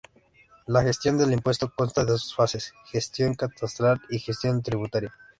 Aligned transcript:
La 0.65 0.81
gestión 0.81 1.19
del 1.19 1.31
impuesto 1.31 1.71
consta 1.77 2.03
de 2.03 2.13
dos 2.13 2.33
fases: 2.33 2.73
gestión 2.87 3.35
catastral 3.35 4.01
y 4.09 4.17
gestión 4.17 4.63
tributaria. 4.63 5.13